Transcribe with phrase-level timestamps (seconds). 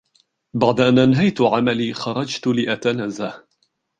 [0.53, 3.47] بعد أن أنهيت عملي، خرجت لأتنزه.